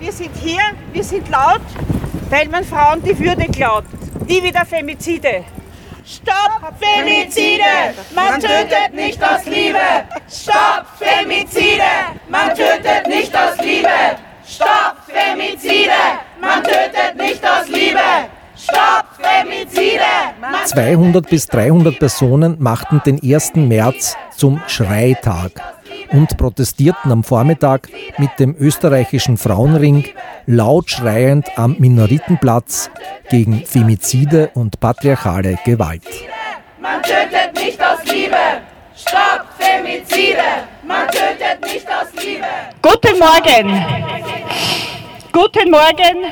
[0.00, 0.62] Wir sind hier,
[0.94, 1.60] wir sind laut,
[2.30, 3.84] weil man Frauen die Würde klaut.
[4.26, 5.44] Die wieder Femizide.
[6.06, 7.94] Stopp Femizide!
[8.14, 9.78] Man tötet nicht aus Liebe!
[10.26, 11.82] Stopp Femizide!
[12.30, 13.88] Man tötet nicht aus Liebe!
[14.46, 15.92] Stopp Femizide!
[16.40, 18.00] Man tötet nicht aus Liebe!
[18.56, 20.00] Stopp Femizide!
[20.64, 23.54] 200 bis 300 Personen machten den 1.
[23.56, 25.79] März zum Schreitag
[26.12, 27.88] und protestierten am Vormittag
[28.18, 30.04] mit dem österreichischen Frauenring
[30.46, 32.90] laut schreiend am Minoritenplatz
[33.28, 36.02] gegen Femizide und patriarchale Gewalt.
[36.80, 38.36] Man tötet nicht aus Liebe!
[38.96, 40.38] Stopp Femizide!
[40.86, 42.44] Man tötet nicht aus Liebe!
[42.82, 43.84] Guten Morgen!
[45.32, 46.24] Guten Morgen!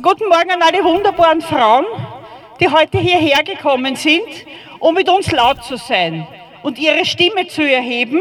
[0.00, 1.84] Guten Morgen an alle wunderbaren Frauen,
[2.58, 4.22] die heute hierher gekommen sind,
[4.80, 6.26] um mit uns laut zu sein
[6.62, 8.20] und ihre Stimme zu erheben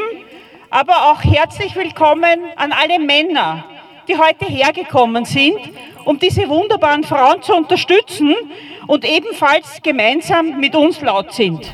[0.72, 3.66] aber auch herzlich willkommen an alle Männer,
[4.08, 5.60] die heute hergekommen sind,
[6.06, 8.34] um diese wunderbaren Frauen zu unterstützen
[8.88, 11.70] und ebenfalls gemeinsam mit uns laut sind.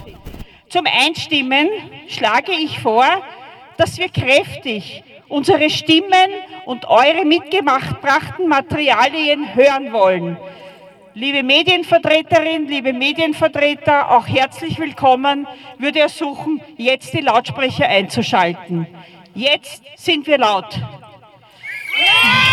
[0.69, 1.69] Zum Einstimmen
[2.07, 3.05] schlage ich vor,
[3.77, 6.31] dass wir kräftig unsere Stimmen
[6.65, 10.37] und eure mitgebrachten Materialien hören wollen.
[11.19, 15.47] Liebe Medienvertreterin, liebe Medienvertreter, auch herzlich willkommen,
[15.79, 18.85] würde ersuchen, jetzt die Lautsprecher einzuschalten.
[19.33, 20.79] Jetzt sind wir laut.
[20.79, 22.46] Danke.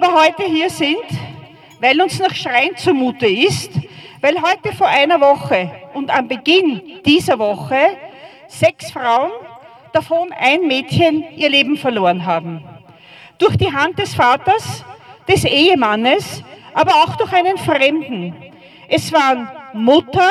[0.00, 1.08] Aber heute hier sind,
[1.80, 3.72] weil uns nach Schreien zumute ist,
[4.20, 7.96] weil heute vor einer Woche und am Beginn dieser Woche
[8.46, 9.32] sechs Frauen,
[9.92, 12.62] davon ein Mädchen, ihr Leben verloren haben.
[13.38, 14.84] Durch die Hand des Vaters,
[15.26, 16.44] des Ehemannes,
[16.74, 18.36] aber auch durch einen Fremden.
[18.88, 20.30] Es waren Mutter,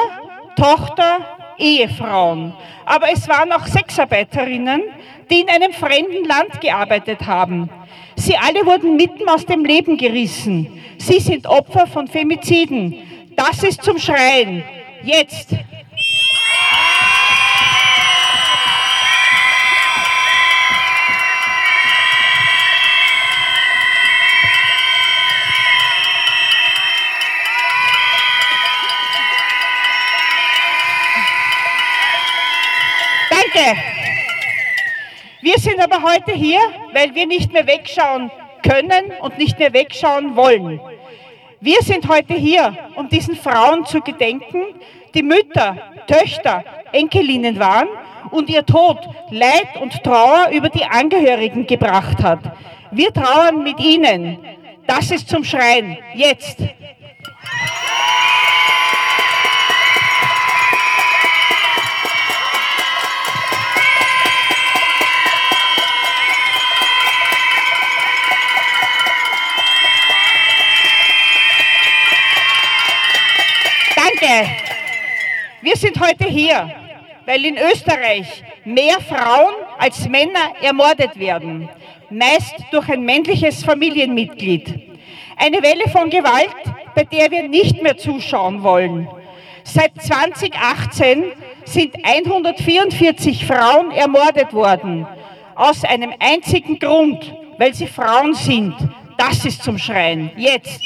[0.55, 1.17] Tochter,
[1.57, 2.53] Ehefrauen,
[2.85, 4.81] aber es waren auch Sexarbeiterinnen,
[5.29, 7.69] die in einem fremden Land gearbeitet haben.
[8.15, 10.81] Sie alle wurden mitten aus dem Leben gerissen.
[10.97, 12.95] Sie sind Opfer von Femiziden.
[13.35, 14.63] Das ist zum Schreien.
[15.03, 15.55] Jetzt.
[35.89, 36.59] Aber heute hier,
[36.93, 38.29] weil wir nicht mehr wegschauen
[38.61, 40.81] können und nicht mehr wegschauen wollen.
[41.61, 44.63] Wir sind heute hier, um diesen Frauen zu gedenken,
[45.13, 45.77] die Mütter,
[46.07, 47.87] Töchter, Enkelinnen waren
[48.31, 48.97] und ihr Tod
[49.31, 52.39] Leid und Trauer über die Angehörigen gebracht hat.
[52.91, 54.37] Wir trauern mit ihnen.
[54.85, 55.97] Das ist zum Schreien.
[56.13, 56.59] Jetzt.
[74.19, 74.49] Danke.
[75.61, 76.71] Wir sind heute hier,
[77.25, 81.69] weil in Österreich mehr Frauen als Männer ermordet werden,
[82.09, 84.97] meist durch ein männliches Familienmitglied.
[85.35, 86.55] Eine Welle von Gewalt,
[86.95, 89.07] bei der wir nicht mehr zuschauen wollen.
[89.63, 91.25] Seit 2018
[91.65, 95.05] sind 144 Frauen ermordet worden,
[95.53, 98.75] aus einem einzigen Grund, weil sie Frauen sind.
[99.17, 100.31] Das ist zum Schreien.
[100.37, 100.81] Jetzt.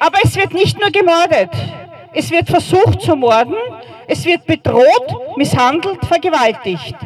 [0.00, 1.50] Aber es wird nicht nur gemordet.
[2.14, 3.54] Es wird versucht zu morden.
[4.08, 6.96] Es wird bedroht, misshandelt, vergewaltigt.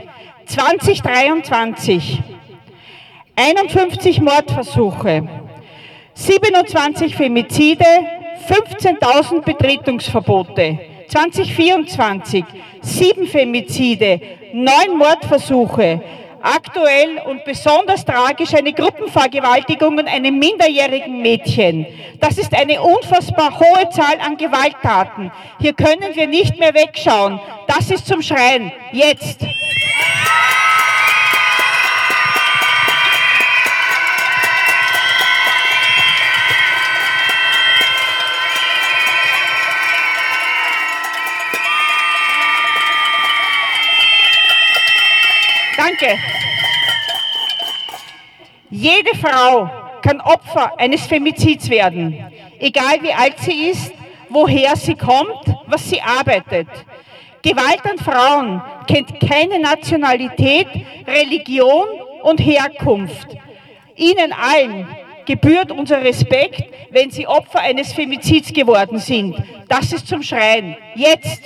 [0.47, 2.23] 2023.
[3.35, 5.29] 51 Mordversuche.
[6.15, 7.85] 27 Femizide.
[8.49, 10.79] 15.000 Betretungsverbote.
[11.09, 12.45] 2024.
[12.81, 14.21] 7 Femizide.
[14.53, 16.01] 9 Mordversuche.
[16.47, 21.87] Aktuell und besonders tragisch eine Gruppenvergewaltigung an einem minderjährigen Mädchen.
[22.21, 25.33] Das ist eine unfassbar hohe Zahl an Gewalttaten.
[25.59, 27.41] Hier können wir nicht mehr wegschauen.
[27.67, 28.71] Das ist zum Schreien.
[28.93, 29.47] Jetzt.
[45.85, 46.19] Danke.
[48.71, 49.69] Jede Frau
[50.01, 52.25] kann Opfer eines Femizids werden,
[52.59, 53.93] egal wie alt sie ist,
[54.31, 56.69] woher sie kommt, was sie arbeitet.
[57.43, 60.69] Gewalt an Frauen kennt keine Nationalität,
[61.07, 61.87] Religion
[62.23, 63.37] und Herkunft.
[63.95, 64.89] Ihnen allen
[65.27, 69.37] gebührt unser Respekt, wenn sie Opfer eines Femizids geworden sind.
[69.69, 70.77] Das ist zum Schreien.
[70.95, 71.43] Jetzt!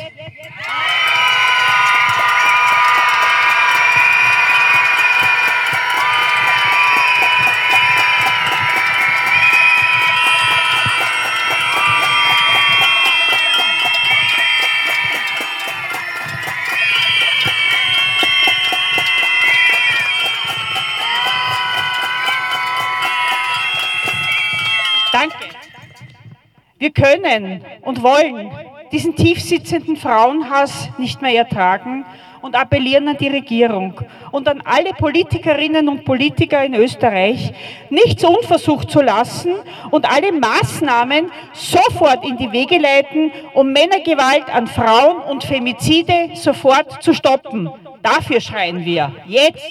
[26.89, 28.51] Wir können und wollen
[28.93, 32.07] diesen tiefsitzenden Frauenhass nicht mehr ertragen
[32.41, 34.01] und appellieren an die Regierung
[34.31, 37.53] und an alle Politikerinnen und Politiker in Österreich,
[37.91, 39.53] nichts unversucht zu lassen
[39.91, 47.03] und alle Maßnahmen sofort in die Wege leiten, um Männergewalt an Frauen und Femizide sofort
[47.03, 47.69] zu stoppen.
[48.03, 49.13] Dafür schreien wir.
[49.27, 49.63] Jetzt.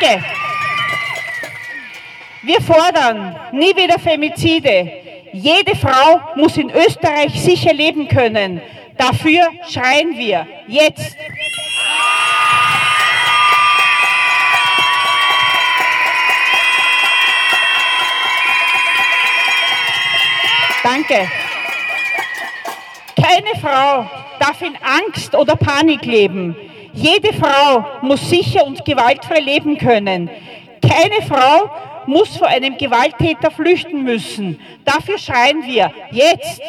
[0.00, 0.24] Danke.
[2.42, 4.92] Wir fordern nie wieder Femizide.
[5.32, 8.62] Jede Frau muss in Österreich sicher leben können.
[8.96, 11.16] Dafür schreien wir jetzt.
[20.82, 21.30] Danke.
[23.22, 26.56] Keine Frau darf in Angst oder Panik leben.
[26.92, 30.30] Jede Frau muss sicher und gewaltfrei leben können.
[30.80, 31.70] Keine Frau
[32.06, 34.60] muss vor einem Gewalttäter flüchten müssen.
[34.84, 36.60] Dafür schreien wir jetzt.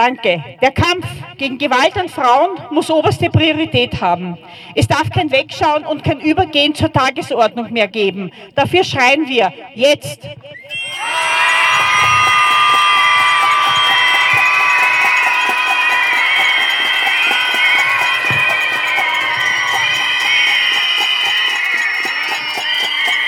[0.00, 0.42] Danke.
[0.62, 1.06] Der Kampf
[1.36, 4.38] gegen Gewalt an Frauen muss oberste Priorität haben.
[4.74, 8.32] Es darf kein Wegschauen und kein Übergehen zur Tagesordnung mehr geben.
[8.54, 10.26] Dafür schreien wir jetzt.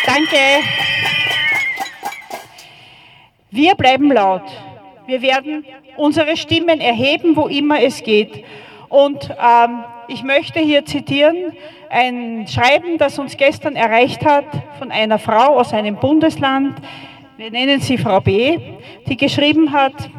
[0.06, 0.38] Danke.
[3.50, 4.71] Wir bleiben laut.
[5.06, 5.64] Wir werden
[5.96, 8.44] unsere Stimmen erheben, wo immer es geht.
[8.88, 11.52] Und ähm, ich möchte hier zitieren
[11.88, 14.44] ein Schreiben, das uns gestern erreicht hat
[14.78, 16.74] von einer Frau aus einem Bundesland,
[17.36, 18.58] wir nennen sie Frau B.,
[19.08, 20.10] die geschrieben hat,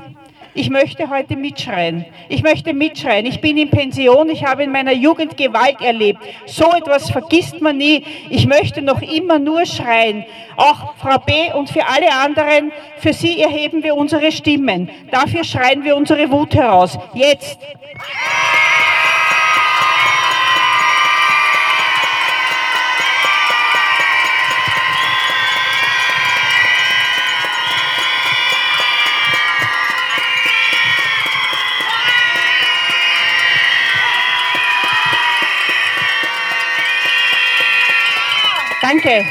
[0.56, 2.06] ich möchte heute mitschreien.
[2.30, 3.26] Ich möchte mitschreien.
[3.26, 4.30] Ich bin in Pension.
[4.30, 6.20] Ich habe in meiner Jugend Gewalt erlebt.
[6.46, 8.04] So etwas vergisst man nie.
[8.30, 10.26] Ich möchte noch immer nur schreien.
[10.56, 11.52] Auch Frau B.
[11.54, 14.90] und für alle anderen, für sie erheben wir unsere Stimmen.
[15.12, 16.98] Dafür schreien wir unsere Wut heraus.
[17.14, 17.60] Jetzt.
[38.84, 39.26] Danke.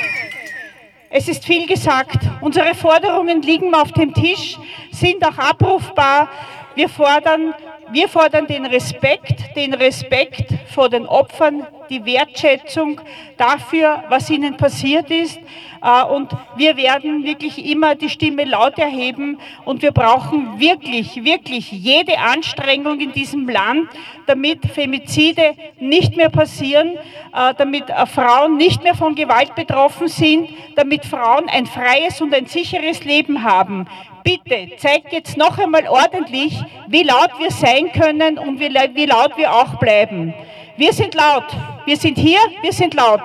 [1.11, 2.17] Es ist viel gesagt.
[2.41, 4.59] Unsere Forderungen liegen auf dem Tisch,
[4.91, 6.31] sind auch abrufbar.
[6.75, 7.53] Wir fordern,
[7.91, 13.01] wir fordern den Respekt, den Respekt vor den Opfern, die Wertschätzung
[13.37, 15.39] dafür, was ihnen passiert ist.
[15.83, 21.71] Äh, und wir werden wirklich immer die Stimme laut erheben und wir brauchen wirklich, wirklich
[21.71, 23.89] jede Anstrengung in diesem Land,
[24.27, 26.97] damit Femizide nicht mehr passieren,
[27.35, 32.35] äh, damit äh, Frauen nicht mehr von Gewalt betroffen sind, damit Frauen ein freies und
[32.35, 33.87] ein sicheres Leben haben.
[34.25, 36.57] Bitte zeigt jetzt noch einmal ordentlich,
[36.87, 40.33] wie laut wir sein können und wie laut wir auch bleiben.
[40.77, 41.45] Wir sind laut.
[41.85, 43.23] Wir sind hier, wir sind laut,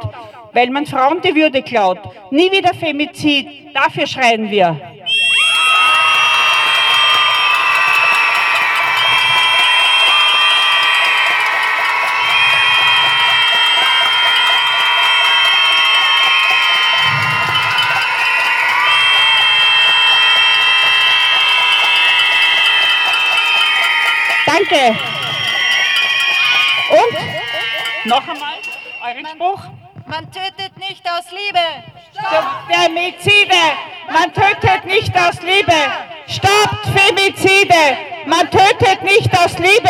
[0.54, 2.00] weil man Frauen die Würde klaut.
[2.32, 4.80] Nie wieder Femizid, dafür schreien wir.
[24.48, 25.07] Danke.
[28.08, 28.58] Noch einmal
[29.06, 29.64] euren Spruch.
[30.06, 31.60] Man tötet nicht aus Liebe.
[32.14, 33.64] Stopp Femizide!
[34.10, 35.74] Man tötet nicht aus Liebe!
[36.28, 37.98] Stoppt Femizide!
[38.26, 39.90] Man tötet nicht aus Liebe!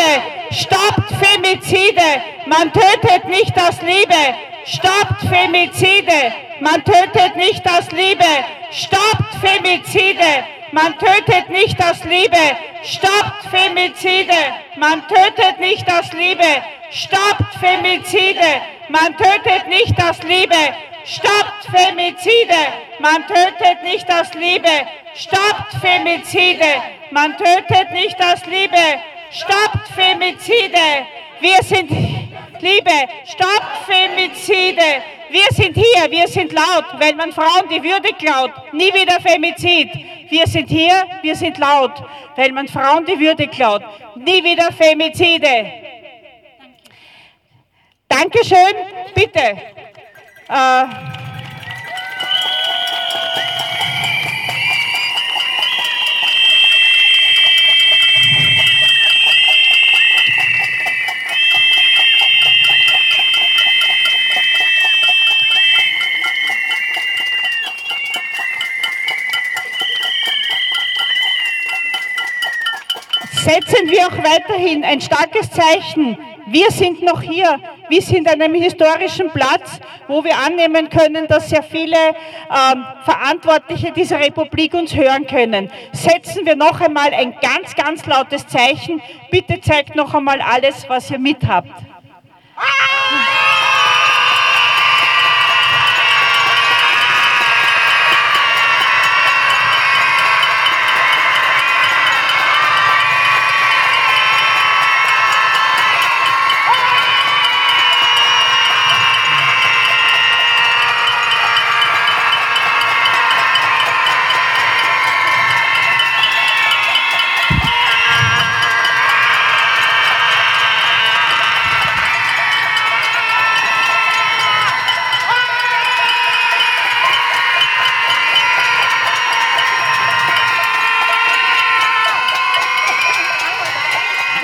[0.49, 2.21] Stoppt Femizide!
[2.47, 4.35] Man tötet nicht aus Liebe!
[4.65, 6.33] Stoppt Femizide!
[6.59, 8.25] Man tötet nicht aus Liebe!
[8.71, 10.43] Stoppt Femizide!
[10.71, 12.57] Man tötet nicht aus Liebe!
[12.83, 14.33] Stoppt Femizide!
[14.77, 16.63] Man tötet nicht aus Liebe!
[16.89, 18.61] Stoppt Femizide!
[18.89, 20.55] Man tötet nicht aus Liebe!
[21.03, 22.55] Stoppt Femizide!
[22.99, 24.87] Man tötet nicht aus Liebe!
[25.13, 26.81] Stoppt Femizide!
[27.11, 29.01] Man tötet nicht aus Liebe!
[29.31, 31.05] Stoppt Femizide!
[31.41, 31.89] Wir sind
[32.61, 32.91] Liebe!
[33.25, 35.03] Stoppt Femizide!
[35.29, 38.51] Wir sind hier, wir sind laut, weil man Frauen die Würde klaut.
[38.71, 39.89] Nie wieder Femizid.
[40.29, 42.01] Wir sind hier, wir sind laut,
[42.37, 43.83] weil man Frauen die Würde klaut.
[44.15, 45.86] Nie wieder Femizide.
[48.19, 48.57] Dankeschön,
[49.13, 49.39] bitte.
[50.49, 50.85] Äh,
[73.31, 76.17] setzen wir auch weiterhin ein starkes Zeichen.
[76.47, 77.59] Wir sind noch hier.
[77.89, 83.91] Wir sind an einem historischen Platz, wo wir annehmen können, dass sehr viele ähm, Verantwortliche
[83.91, 85.71] dieser Republik uns hören können.
[85.93, 89.01] Setzen wir noch einmal ein ganz, ganz lautes Zeichen.
[89.31, 91.71] Bitte zeigt noch einmal alles, was ihr mit habt.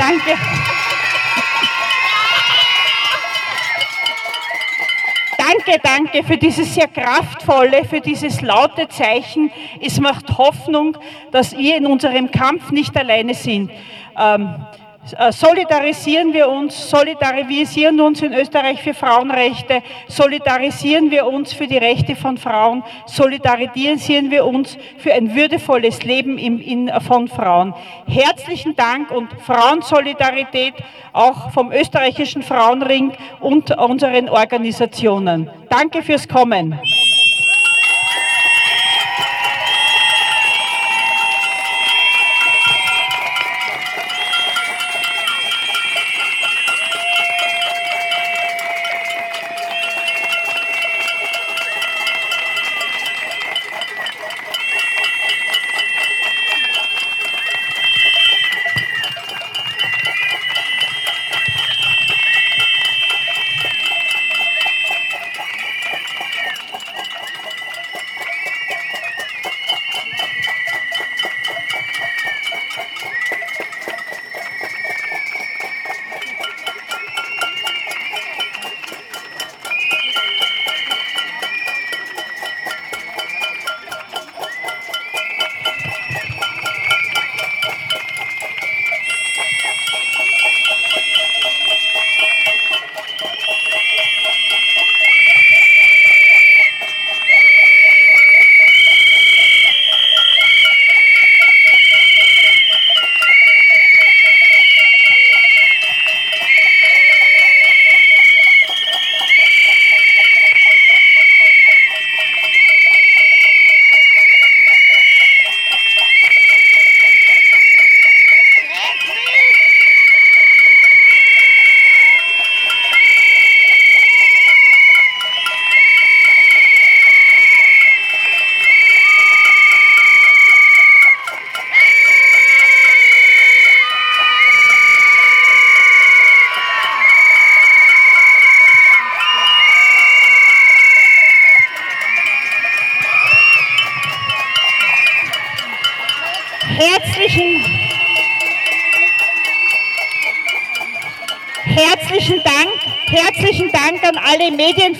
[0.05, 0.37] Danke.
[5.37, 9.49] Danke, danke für dieses sehr kraftvolle, für dieses laute Zeichen.
[9.79, 10.97] Es macht Hoffnung,
[11.31, 13.71] dass ihr in unserem Kampf nicht alleine sind.
[14.19, 14.82] Ähm, äh,
[15.31, 22.15] solidarisieren wir uns, solidarisieren uns in Österreich für Frauenrechte, solidarisieren wir uns für die Rechte
[22.15, 27.73] von Frauen, solidarisieren wir uns für ein würdevolles Leben im, in, von Frauen.
[28.07, 30.73] Herzlichen Dank und Frauensolidarität
[31.11, 35.49] auch vom österreichischen Frauenring und unseren Organisationen.
[35.69, 36.79] Danke fürs Kommen.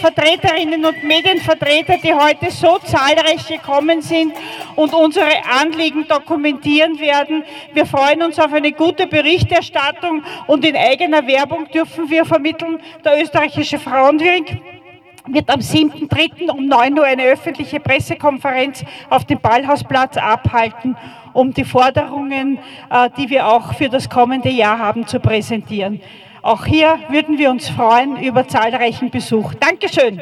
[0.04, 4.34] Medienvertreterinnen und Medienvertreter, die heute so zahlreich gekommen sind
[4.76, 5.30] und unsere
[5.62, 7.44] Anliegen dokumentieren werden.
[7.74, 13.22] Wir freuen uns auf eine gute Berichterstattung und in eigener Werbung dürfen wir vermitteln, der
[13.22, 14.46] österreichische Frauenring
[15.28, 16.50] wird am 7.3.
[16.50, 20.98] um 9 Uhr eine öffentliche Pressekonferenz auf dem Ballhausplatz abhalten,
[21.32, 26.02] um die Forderungen, äh, die wir auch für das kommende Jahr haben, zu präsentieren.
[26.44, 29.54] Auch hier würden wir uns freuen über zahlreichen Besuch.
[29.54, 30.22] Dankeschön.